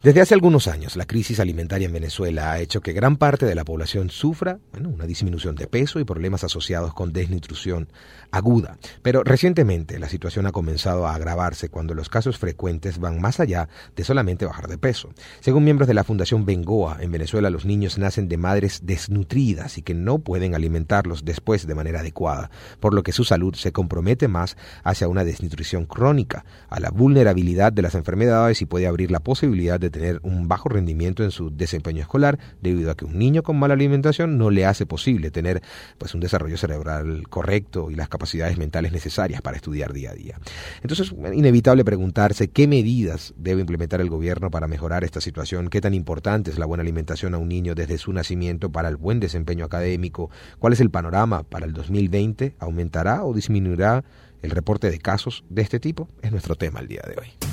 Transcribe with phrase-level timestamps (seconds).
[0.00, 3.56] Desde hace algunos años, la crisis alimentaria en Venezuela ha hecho que gran parte de
[3.56, 7.88] la población sufra una disminución de peso y problemas asociados con desnutrición
[8.30, 8.78] aguda.
[9.02, 13.68] Pero recientemente la situación ha comenzado a agravarse cuando los casos frecuentes van más allá
[13.96, 15.10] de solamente bajar de peso.
[15.40, 19.82] Según miembros de la Fundación Bengoa, en Venezuela los niños nacen de madres desnutridas y
[19.82, 24.28] que no pueden alimentarlos después de manera adecuada, por lo que su salud se compromete
[24.28, 29.18] más hacia una desnutrición crónica, a la vulnerabilidad de las enfermedades y puede abrir la
[29.18, 33.42] posibilidad de tener un bajo rendimiento en su desempeño escolar debido a que un niño
[33.42, 35.62] con mala alimentación no le hace posible tener
[35.98, 40.38] pues un desarrollo cerebral correcto y las capacidades mentales necesarias para estudiar día a día.
[40.82, 45.80] Entonces es inevitable preguntarse qué medidas debe implementar el gobierno para mejorar esta situación, qué
[45.80, 49.20] tan importante es la buena alimentación a un niño desde su nacimiento para el buen
[49.20, 54.04] desempeño académico, cuál es el panorama para el 2020, aumentará o disminuirá
[54.42, 57.47] el reporte de casos de este tipo, es nuestro tema el día de hoy.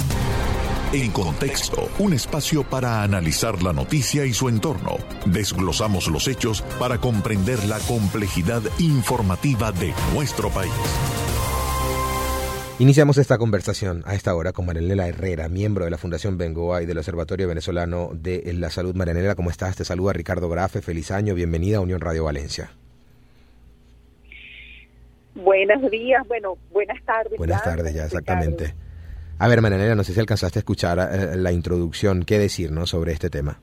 [0.95, 4.95] En contexto, un espacio para analizar la noticia y su entorno.
[5.25, 10.71] Desglosamos los hechos para comprender la complejidad informativa de nuestro país.
[12.79, 16.85] Iniciamos esta conversación a esta hora con Marianela Herrera, miembro de la Fundación Bengoa y
[16.85, 18.95] del Observatorio Venezolano de la Salud.
[18.95, 19.75] Marianela, ¿cómo estás?
[19.75, 20.81] Te saluda Ricardo Grafe.
[20.81, 21.35] Feliz año.
[21.35, 22.71] Bienvenida a Unión Radio Valencia.
[25.33, 27.37] Buenos días, bueno, buenas tardes.
[27.37, 28.84] Buenas tardes, ya, exactamente.
[29.37, 32.23] A ver, Mananera, no sé si alcanzaste a escuchar eh, la introducción.
[32.23, 32.85] ¿Qué decir ¿no?
[32.85, 33.59] sobre este tema?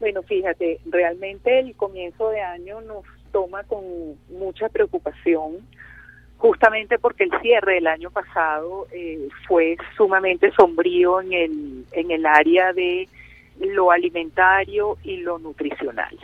[0.00, 3.84] Bueno, fíjate, realmente el comienzo de año nos toma con
[4.30, 5.58] mucha preocupación,
[6.38, 12.24] justamente porque el cierre del año pasado eh, fue sumamente sombrío en el, en el
[12.24, 13.08] área de
[13.60, 16.16] lo alimentario y lo nutricional.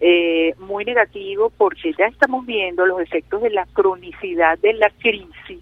[0.00, 5.60] Eh, muy negativo porque ya estamos viendo los efectos de la cronicidad de la crisis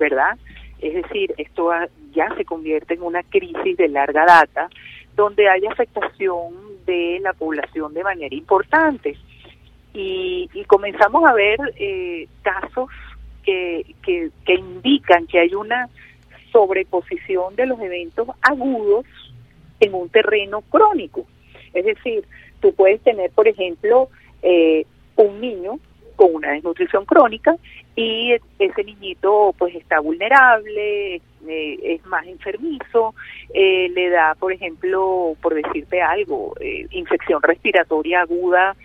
[0.00, 0.36] ¿verdad?
[0.80, 1.70] Es decir, esto
[2.12, 4.68] ya se convierte en una crisis de larga data
[5.14, 6.54] donde hay afectación
[6.86, 9.16] de la población de manera importante.
[9.92, 12.88] Y, comenzamos a ver eh, casos
[13.44, 15.88] que, que, que indican que hay una
[16.52, 19.04] sobreposición de los eventos agudos
[19.80, 21.26] en un terreno crónico.
[21.74, 22.24] Es decir,
[22.60, 24.08] tú puedes tener, por ejemplo,
[24.42, 25.78] eh, un niño
[26.20, 27.56] con una desnutrición crónica
[27.96, 31.14] y ese niñito pues está vulnerable,
[31.48, 33.14] eh, es más enfermizo,
[33.54, 38.76] eh, le da, por ejemplo, por decirte algo, eh, infección respiratoria aguda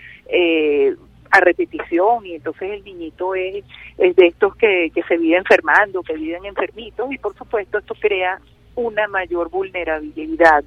[1.29, 3.65] a repetición y entonces el niñito es,
[3.97, 7.95] es de estos que, que se vive enfermando, que viven enfermitos y por supuesto esto
[7.99, 8.39] crea
[8.75, 10.63] una mayor vulnerabilidad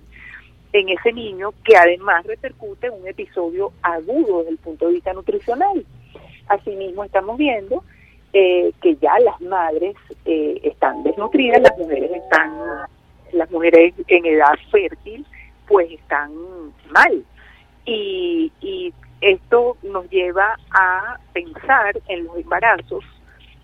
[0.74, 5.14] en ese niño que además repercute en un episodio agudo desde el punto de vista
[5.14, 5.86] nutricional.
[6.48, 7.84] Asimismo, estamos viendo
[8.32, 9.94] eh, que ya las madres
[10.24, 12.52] eh, están desnutridas, las mujeres están,
[13.32, 15.26] las mujeres en edad fértil,
[15.66, 16.32] pues están
[16.90, 17.24] mal.
[17.84, 23.04] Y, y esto nos lleva a pensar en los embarazos,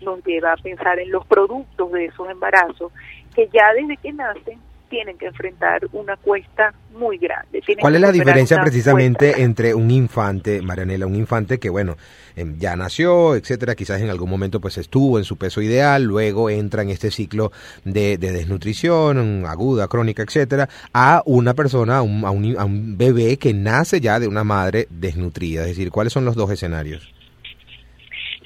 [0.01, 2.91] nos lleva a pensar en los productos de esos embarazos,
[3.35, 4.59] que ya desde que nacen
[4.95, 7.61] tienen que enfrentar una cuesta muy grande.
[7.81, 11.97] ¿Cuál es la diferencia precisamente entre un infante, Marianela, un infante que, bueno,
[12.37, 16.49] em, ya nació, etcétera, quizás en algún momento pues estuvo en su peso ideal, luego
[16.49, 17.51] entra en este ciclo
[17.83, 22.23] de, desnutrición aguda, crónica, etcétera, a una persona, a, un,
[22.57, 25.63] a un bebé que nace ya de una madre desnutrida?
[25.63, 27.13] Es decir, ¿cuáles son los dos escenarios?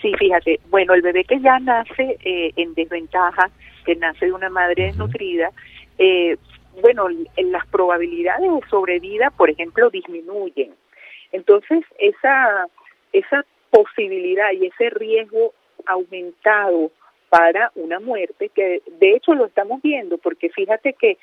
[0.01, 3.51] Sí, fíjate, bueno, el bebé que ya nace eh, en desventaja,
[3.85, 5.51] que nace de una madre desnutrida,
[5.99, 6.37] eh,
[6.81, 10.73] bueno, las probabilidades de sobrevida, por ejemplo, disminuyen.
[11.31, 12.67] Entonces, esa,
[13.13, 15.53] esa posibilidad y ese riesgo
[15.85, 16.91] aumentado
[17.29, 21.17] para una muerte, que de hecho lo estamos viendo, porque fíjate que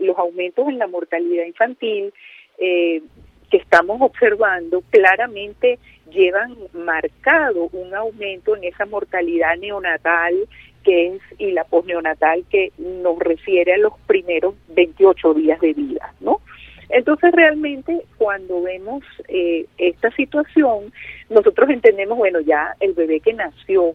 [0.00, 2.12] los aumentos en la mortalidad infantil
[2.58, 3.02] eh,
[3.50, 5.78] que estamos observando claramente
[6.10, 10.34] llevan marcado un aumento en esa mortalidad neonatal
[10.82, 16.14] que es y la posneonatal que nos refiere a los primeros 28 días de vida,
[16.20, 16.40] ¿no?
[16.88, 20.92] Entonces realmente cuando vemos eh, esta situación,
[21.30, 23.94] nosotros entendemos, bueno, ya el bebé que nació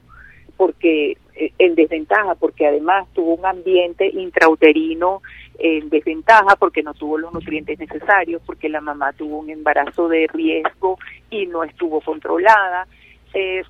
[0.57, 5.21] porque eh, en desventaja, porque además tuvo un ambiente intrauterino
[5.59, 10.27] en desventaja, porque no tuvo los nutrientes necesarios, porque la mamá tuvo un embarazo de
[10.33, 10.97] riesgo
[11.29, 12.87] y no estuvo controlada.
[13.33, 13.61] Eh,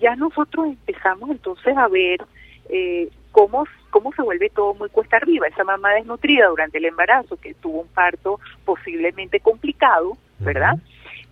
[0.00, 2.20] ya nosotros empezamos entonces a ver
[2.68, 5.48] eh, cómo, cómo se vuelve todo muy cuesta arriba.
[5.48, 10.78] Esa mamá desnutrida durante el embarazo, que tuvo un parto posiblemente complicado, ¿verdad?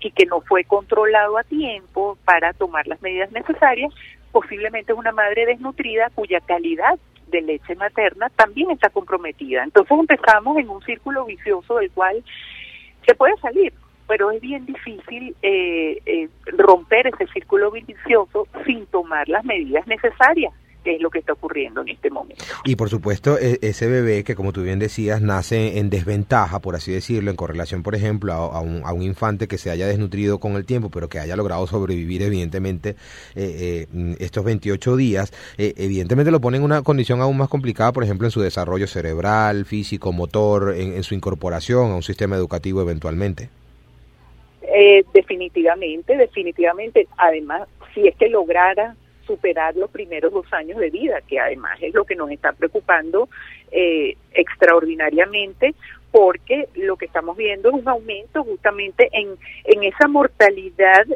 [0.01, 3.93] Y que no fue controlado a tiempo para tomar las medidas necesarias,
[4.33, 6.99] posiblemente es una madre desnutrida cuya calidad
[7.29, 9.63] de leche materna también está comprometida.
[9.63, 12.25] Entonces empezamos en un círculo vicioso del cual
[13.07, 13.73] se puede salir,
[14.09, 20.53] pero es bien difícil eh, eh, romper ese círculo vicioso sin tomar las medidas necesarias
[20.83, 22.45] que es lo que está ocurriendo en este momento.
[22.65, 26.75] Y por supuesto, e, ese bebé que como tú bien decías, nace en desventaja, por
[26.75, 30.41] así decirlo, en correlación, por ejemplo, a, un, a un, infante que se haya desnutrido
[30.41, 32.97] con el tiempo, pero que haya logrado sobrevivir, evidentemente,
[33.35, 37.93] eh, eh, estos 28 días, eh, evidentemente lo pone en una condición aún más complicada,
[37.93, 42.83] por ejemplo, en su desarrollo cerebral, físico, motor, en, su incorporación a un sistema educativo
[42.83, 43.49] eventualmente.
[45.15, 47.09] definitivamente, definitivamente.
[47.17, 48.97] Además, si es que lograra
[49.31, 53.29] superar los primeros dos años de vida, que además es lo que nos está preocupando
[53.71, 55.77] eh, extraordinariamente,
[56.11, 61.07] porque lo que estamos viendo es un aumento justamente en, en esa mortalidad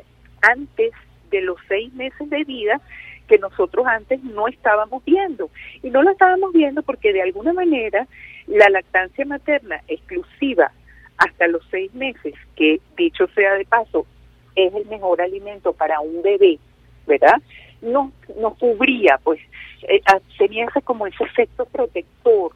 [0.43, 0.93] antes
[1.31, 2.81] de los seis meses de vida
[3.27, 5.51] que nosotros antes no estábamos viendo.
[5.83, 8.07] Y no lo estábamos viendo porque de alguna manera
[8.47, 10.71] la lactancia materna exclusiva
[11.17, 14.07] hasta los seis meses, que dicho sea de paso,
[14.55, 16.59] es el mejor alimento para un bebé,
[17.07, 17.43] ¿verdad?
[17.85, 19.41] No, no cubría, pues
[19.83, 22.53] eh, ah, tenía ese como ese efecto protector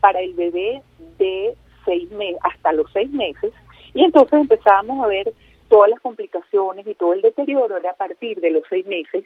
[0.00, 0.82] para el bebé
[1.18, 1.54] de
[1.84, 3.52] seis meses, hasta los seis meses,
[3.94, 5.32] y entonces empezábamos a ver
[5.68, 9.24] todas las complicaciones y todo el deterioro a partir de los seis meses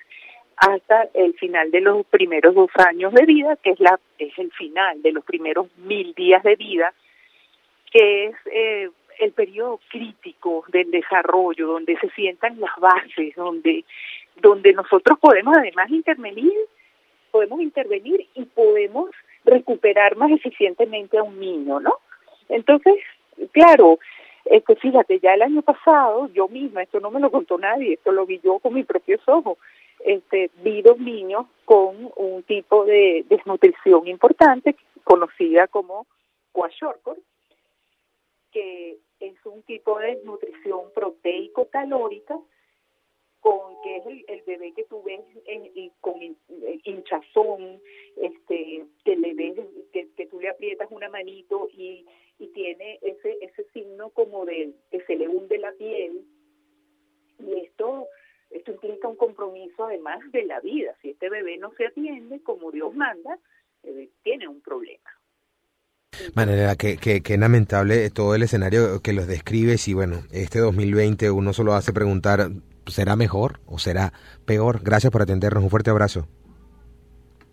[0.57, 4.51] hasta el final de los primeros dos años de vida, que es la es el
[4.53, 6.93] final de los primeros mil días de vida,
[7.91, 8.89] que es eh,
[9.19, 13.85] el periodo crítico del desarrollo, donde se sientan las bases, donde
[14.41, 16.53] donde nosotros podemos además intervenir,
[17.31, 19.11] podemos intervenir y podemos
[19.45, 21.95] recuperar más eficientemente a un niño, ¿no?
[22.49, 22.95] Entonces,
[23.53, 23.99] claro,
[24.45, 28.13] este, fíjate, ya el año pasado, yo misma, esto no me lo contó nadie, esto
[28.13, 29.59] lo vi yo con mis propios ojos,
[30.05, 36.07] este, vi dos niños con un tipo de desnutrición importante, conocida como
[36.53, 37.19] kwashiorkor,
[38.53, 42.39] que es un tipo de desnutrición proteico-calórica,
[43.47, 46.15] con que es el, bebé que tú ves en, con
[46.83, 47.81] hinchazón,
[48.17, 49.55] este, que le ves,
[49.93, 52.05] que, tú le aprietas una manito y,
[52.41, 56.25] y tiene ese, ese signo como de que se le hunde la piel.
[57.39, 58.09] Y esto,
[58.51, 60.97] esto implica un compromiso además de la vida.
[61.01, 63.39] Si este bebé no se atiende como Dios manda,
[63.85, 65.09] eh, tiene un problema.
[66.35, 71.31] Manera, que, que, que, lamentable todo el escenario que los describes y bueno, este 2020
[71.31, 72.49] uno solo hace preguntar
[72.87, 74.13] ¿será mejor o será
[74.45, 74.81] peor?
[74.83, 75.65] Gracias por atendernos.
[75.65, 76.27] Un fuerte abrazo.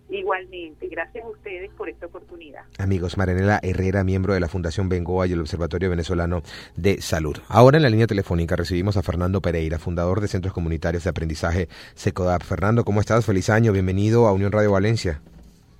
[0.09, 2.61] Igualmente, gracias a ustedes por esta oportunidad.
[2.77, 6.43] Amigos, Marinela Herrera, miembro de la Fundación Bengoa y el Observatorio Venezolano
[6.75, 7.37] de Salud.
[7.47, 11.67] Ahora en la línea telefónica recibimos a Fernando Pereira, fundador de Centros Comunitarios de Aprendizaje
[11.95, 12.43] SECODAP.
[12.43, 13.25] Fernando, ¿cómo estás?
[13.25, 15.19] Feliz año, bienvenido a Unión Radio Valencia.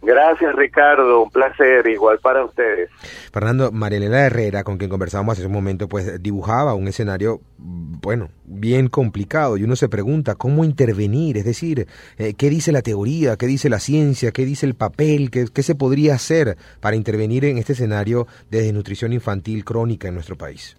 [0.04, 2.90] Gracias Ricardo, un placer, igual para ustedes.
[3.32, 8.90] Fernando, Marilena Herrera, con quien conversábamos hace un momento, pues dibujaba un escenario, bueno, bien
[8.90, 13.46] complicado y uno se pregunta cómo intervenir, es decir, eh, qué dice la teoría, qué
[13.46, 17.58] dice la ciencia, qué dice el papel, qué, qué se podría hacer para intervenir en
[17.58, 20.76] este escenario de desnutrición infantil crónica en nuestro país.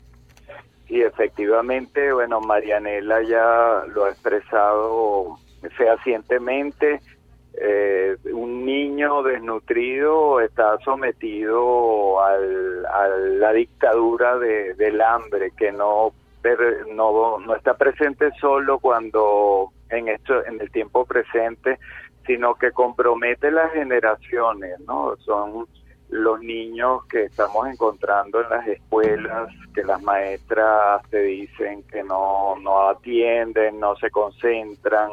[0.87, 5.38] Y efectivamente, bueno, Marianela ya lo ha expresado
[5.79, 7.00] fehacientemente
[7.56, 16.12] eh, un niño desnutrido está sometido al, a la dictadura de, del hambre que no,
[16.92, 21.78] no no está presente solo cuando en esto en el tiempo presente
[22.26, 25.66] sino que compromete las generaciones no son
[26.08, 32.56] los niños que estamos encontrando en las escuelas que las maestras te dicen que no
[32.56, 35.11] no atienden no se concentran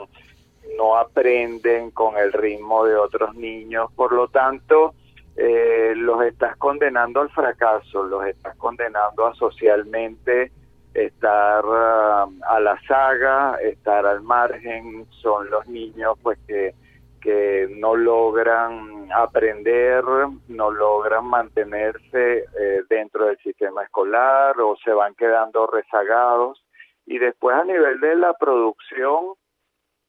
[0.77, 4.93] no aprenden con el ritmo de otros niños, por lo tanto,
[5.37, 10.51] eh, los estás condenando al fracaso, los estás condenando a socialmente
[10.93, 16.73] estar ah, a la saga, estar al margen, son los niños pues que,
[17.21, 20.03] que no logran aprender,
[20.47, 26.61] no logran mantenerse eh, dentro del sistema escolar o se van quedando rezagados.
[27.05, 29.33] Y después a nivel de la producción,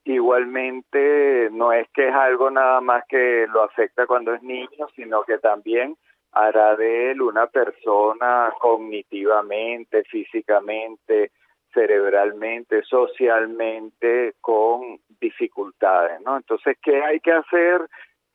[0.04, 5.23] Igualmente, no es que es algo nada más que lo afecta cuando es niño, sino
[5.23, 5.97] que también
[6.32, 11.30] hará de él una persona cognitivamente, físicamente,
[11.73, 16.37] cerebralmente, socialmente, con dificultades, ¿no?
[16.37, 17.88] Entonces, ¿qué hay que hacer?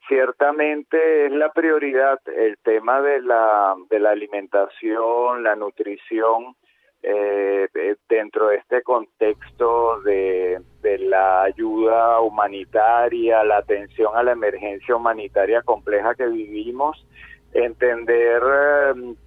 [0.07, 6.55] Ciertamente es la prioridad el tema de la, de la alimentación, la nutrición,
[7.03, 7.67] eh,
[8.09, 10.61] dentro de este contexto de,
[10.99, 17.05] la ayuda humanitaria, la atención a la emergencia humanitaria compleja que vivimos,
[17.53, 18.41] entender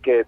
[0.03, 0.25] que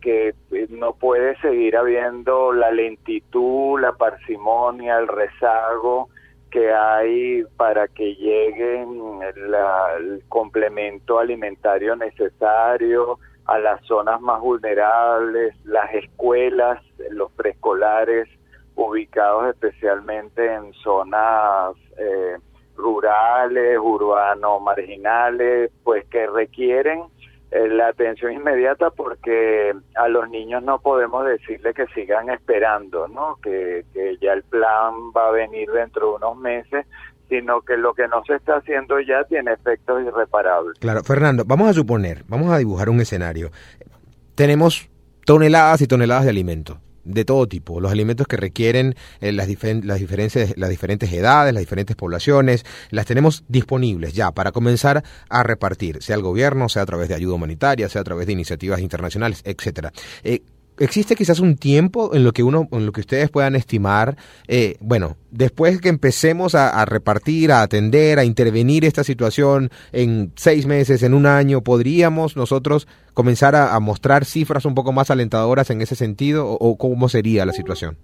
[0.00, 0.34] que
[0.68, 6.08] no puede seguir habiendo la lentitud, la parsimonia, el rezago
[6.52, 15.92] que hay para que lleguen el complemento alimentario necesario a las zonas más vulnerables, las
[15.94, 18.28] escuelas, los preescolares
[18.74, 22.36] ubicados especialmente en zonas eh,
[22.76, 27.04] rurales, urbanos, marginales, pues que requieren
[27.50, 33.36] eh, la atención inmediata porque a los niños no podemos decirle que sigan esperando, ¿no?
[33.42, 36.86] Que, que ya el plan va a venir dentro de unos meses,
[37.32, 40.78] sino que lo que no se está haciendo ya tiene efectos irreparables.
[40.78, 43.50] Claro, Fernando, vamos a suponer, vamos a dibujar un escenario.
[44.34, 44.90] Tenemos
[45.24, 49.48] toneladas y toneladas de alimentos de todo tipo, los alimentos que requieren eh, las,
[49.82, 55.42] las, diferencias, las diferentes edades, las diferentes poblaciones, las tenemos disponibles ya para comenzar a
[55.42, 58.80] repartir, sea el gobierno, sea a través de ayuda humanitaria, sea a través de iniciativas
[58.80, 59.92] internacionales, etcétera.
[60.22, 60.42] Eh,
[60.84, 64.16] existe quizás un tiempo en lo que uno, en lo que ustedes puedan estimar,
[64.48, 70.66] eh, bueno, después que empecemos a, repartir, a atender, a intervenir esta situación en seis
[70.66, 75.82] meses, en un año, podríamos nosotros comenzar a, mostrar cifras un poco más alentadoras en
[75.82, 77.96] ese sentido, o cómo sería la situación.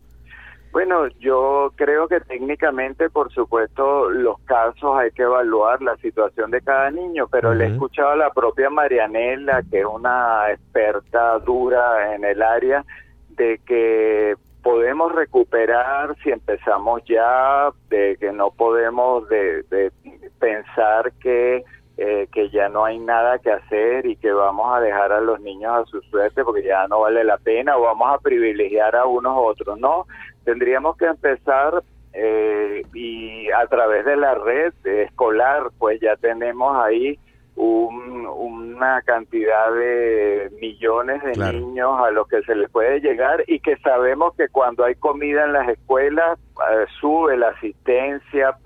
[0.71, 6.61] Bueno, yo creo que técnicamente, por supuesto, los casos hay que evaluar la situación de
[6.61, 12.15] cada niño, pero le he escuchado a la propia Marianela, que es una experta dura
[12.15, 12.85] en el área,
[13.31, 19.91] de que podemos recuperar si empezamos ya, de que no podemos de,
[20.39, 21.65] pensar que
[21.97, 25.41] eh, que ya no hay nada que hacer y que vamos a dejar a los
[25.41, 29.05] niños a su suerte porque ya no vale la pena o vamos a privilegiar a
[29.05, 29.81] unos u otros.
[29.81, 30.07] No,
[30.49, 31.83] tendríamos que empezar
[32.15, 37.19] eh, y a través de la red escolar, pues ya tenemos ahí
[37.55, 43.77] una cantidad de millones de niños a los que se les puede llegar y que
[43.79, 46.39] sabemos que cuando hay comida en las escuelas
[46.71, 48.57] eh, sube la asistencia,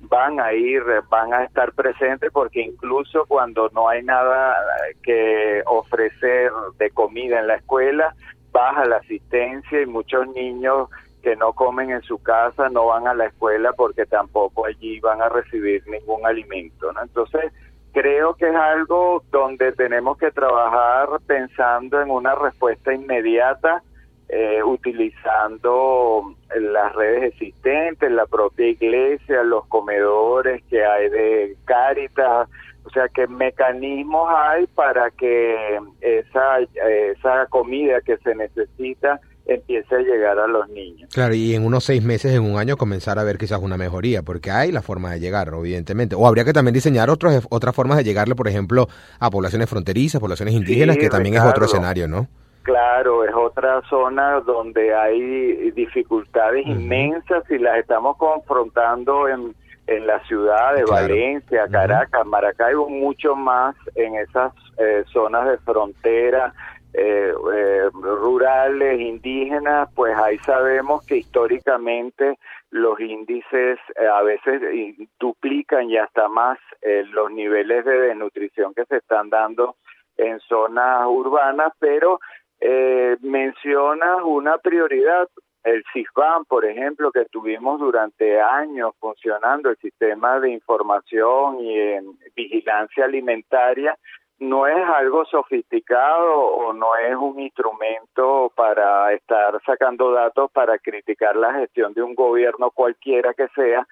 [0.00, 4.56] van a ir, van a estar presentes porque incluso cuando no hay nada
[5.02, 8.14] que ofrecer de comida en la escuela,
[8.52, 10.88] baja la asistencia y muchos niños
[11.26, 15.20] que no comen en su casa no van a la escuela porque tampoco allí van
[15.20, 17.02] a recibir ningún alimento, ¿no?
[17.02, 17.52] Entonces,
[17.92, 23.82] creo que es algo donde tenemos que trabajar pensando en una respuesta inmediata,
[24.28, 32.48] eh, utilizando las redes existentes, la propia iglesia, los comedores que hay de Cáritas,
[32.84, 39.98] o sea, qué mecanismos hay para que esa, esa comida que se necesita empiece a
[40.00, 41.08] llegar a los niños.
[41.14, 44.22] Claro, y en unos seis meses, en un año, comenzar a ver quizás una mejoría,
[44.22, 46.16] porque hay la forma de llegar, evidentemente.
[46.16, 48.88] O habría que también diseñar otros, otras formas de llegarle, por ejemplo,
[49.20, 52.26] a poblaciones fronterizas, poblaciones indígenas, que también es otro escenario, ¿no?
[52.62, 59.54] Claro, es otra zona donde hay dificultades inmensas y las estamos confrontando en,
[59.86, 66.52] en la ciudad de Valencia, Caracas, Maracaibo, mucho más en esas eh, zonas de frontera
[66.98, 72.38] eh, eh, rurales, indígenas, pues ahí sabemos que históricamente
[72.70, 74.62] los índices eh, a veces
[75.20, 76.58] duplican y hasta más
[77.12, 79.76] los niveles de desnutrición que se están dando
[80.16, 82.18] en zonas urbanas, pero
[83.20, 85.28] mencionas una prioridad,
[85.64, 91.76] el CISBAN, por ejemplo, que tuvimos durante años funcionando, el sistema de información y
[92.34, 93.98] vigilancia alimentaria,
[94.38, 101.36] no es algo sofisticado o no es un instrumento para estar sacando datos para criticar
[101.36, 103.86] la gestión de un gobierno cualquiera que sea,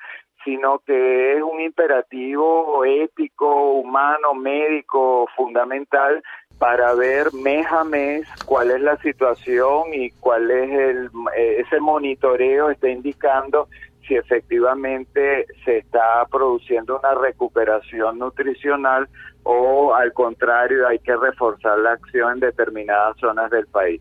[0.44, 6.22] sino que es un imperativo ético, humano, médico, fundamental
[6.58, 12.70] para ver mes a mes cuál es la situación y cuál es el ese monitoreo
[12.70, 13.68] está indicando
[14.06, 19.08] si efectivamente se está produciendo una recuperación nutricional
[19.44, 24.00] o al contrario hay que reforzar la acción en determinadas zonas del país.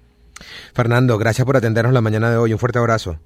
[0.74, 2.54] Fernando, gracias por atendernos la mañana de hoy.
[2.54, 3.18] Un fuerte abrazo.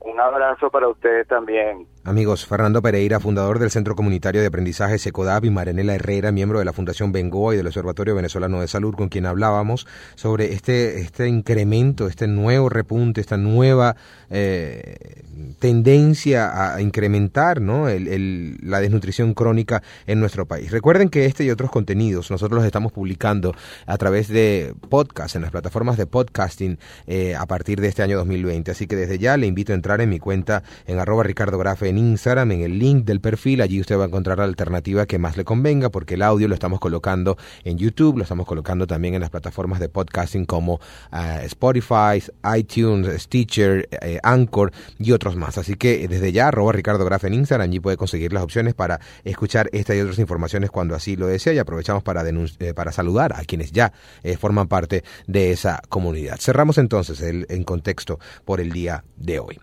[0.00, 1.86] Un abrazo para ustedes también.
[2.04, 6.64] Amigos, Fernando Pereira, fundador del Centro Comunitario de Aprendizaje SECODAP y Maranela Herrera, miembro de
[6.64, 11.26] la Fundación Bengoa y del Observatorio Venezolano de Salud, con quien hablábamos sobre este, este
[11.26, 13.96] incremento, este nuevo repunte, esta nueva
[14.30, 15.24] eh,
[15.58, 17.86] tendencia a incrementar ¿no?
[17.88, 20.70] la desnutrición crónica en nuestro país.
[20.70, 23.54] Recuerden que este y otros contenidos nosotros los estamos publicando
[23.86, 28.16] a través de podcast, en las plataformas de podcasting eh, a partir de este año
[28.18, 28.70] 2020.
[28.70, 31.88] Así que desde ya le invito a entrar en mi cuenta en arroba Ricardo Grafe
[31.96, 35.36] Instagram, en el link del perfil, allí usted va a encontrar la alternativa que más
[35.36, 39.20] le convenga, porque el audio lo estamos colocando en YouTube, lo estamos colocando también en
[39.20, 40.80] las plataformas de podcasting como
[41.12, 42.22] eh, Spotify,
[42.56, 45.58] iTunes, Stitcher, eh, Anchor y otros más.
[45.58, 49.00] Así que desde ya, arroba Ricardo Graf en Instagram, allí puede conseguir las opciones para
[49.24, 53.32] escuchar esta y otras informaciones cuando así lo desea y aprovechamos para, eh, para saludar
[53.34, 53.92] a quienes ya
[54.38, 56.38] forman parte de esa comunidad.
[56.40, 59.58] Cerramos entonces el en contexto por el día de hoy.